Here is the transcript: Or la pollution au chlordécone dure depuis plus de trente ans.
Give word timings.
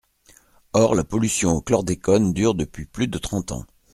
Or 0.73 0.95
la 0.95 1.03
pollution 1.03 1.51
au 1.51 1.61
chlordécone 1.61 2.33
dure 2.33 2.55
depuis 2.55 2.87
plus 2.87 3.07
de 3.07 3.19
trente 3.19 3.51
ans. 3.51 3.67